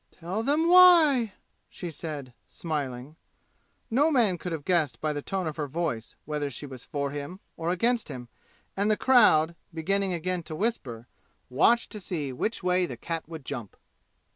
"Tell 0.09 0.41
them 0.41 0.67
why!" 0.67 1.33
she 1.69 1.91
said, 1.91 2.33
smiling. 2.47 3.17
No 3.91 4.09
man 4.09 4.39
could 4.39 4.51
have 4.51 4.65
guessed 4.65 4.99
by 4.99 5.13
the 5.13 5.21
tone 5.21 5.45
of 5.45 5.57
her 5.57 5.67
voice 5.67 6.15
whether 6.25 6.49
she 6.49 6.65
was 6.65 6.83
for 6.83 7.11
him 7.11 7.39
or 7.55 7.69
against 7.69 8.07
him, 8.09 8.27
and 8.75 8.89
the 8.89 8.97
crowd, 8.97 9.55
beginning 9.71 10.11
again 10.11 10.41
to 10.41 10.55
whisper, 10.55 11.05
watched 11.51 11.91
to 11.91 11.99
see 12.01 12.33
which 12.33 12.63
way 12.63 12.87
the 12.87 12.97
cat 12.97 13.25
would 13.29 13.45
jump. 13.45 13.77